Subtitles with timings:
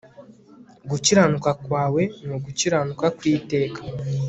[0.89, 3.79] Gukiranuka kwawe ni ugukiranuka kw iteka